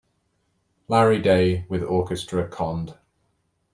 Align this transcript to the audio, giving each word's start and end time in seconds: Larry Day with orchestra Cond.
Larry 0.87 1.19
Day 1.21 1.67
with 1.69 1.83
orchestra 1.83 2.47
Cond. 2.49 2.95